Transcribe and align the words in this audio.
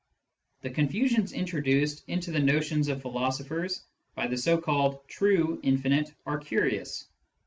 The 0.61 0.71
confusions 0.71 1.31
introduced 1.31 2.03
into 2.07 2.31
the 2.31 2.39
notions 2.39 2.87
of 2.87 3.03
philoso 3.03 3.43
phers 3.43 3.81
by 4.15 4.25
the 4.25 4.35
so 4.37 4.57
called" 4.57 5.07
true" 5.07 5.59
infinite 5.61 6.11
are 6.25 6.39
curious. 6.39 7.07